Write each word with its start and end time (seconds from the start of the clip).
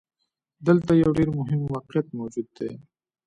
دلته 0.67 0.91
يو 1.01 1.09
ډېر 1.17 1.29
مهم 1.39 1.61
واقعيت 1.73 2.07
موجود 2.17 2.47
دی. 2.57 2.71